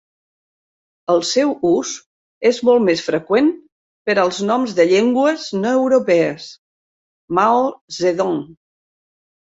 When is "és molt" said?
2.51-2.83